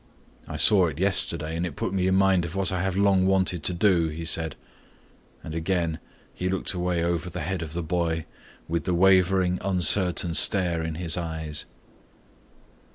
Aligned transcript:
"I 0.47 0.57
saw 0.57 0.87
it 0.87 0.97
yesterday 0.99 1.55
and 1.55 1.63
it 1.63 1.75
put 1.75 1.93
me 1.93 2.07
in 2.07 2.15
mind 2.15 2.43
of 2.43 2.55
what 2.55 2.71
I 2.71 2.81
have 2.81 2.97
long 2.97 3.27
wanted 3.27 3.61
to 3.65 3.71
do," 3.75 4.07
he 4.07 4.25
said, 4.25 4.55
and 5.43 5.53
again 5.53 5.99
he 6.33 6.49
looked 6.49 6.73
away 6.73 7.03
over 7.03 7.29
the 7.29 7.41
head 7.41 7.61
of 7.61 7.73
the 7.73 7.83
boy 7.83 8.25
with 8.67 8.85
the 8.85 8.95
wavering, 8.95 9.59
uncertain 9.61 10.33
stare 10.33 10.81
in 10.81 10.95
his 10.95 11.17
eyes. 11.17 11.65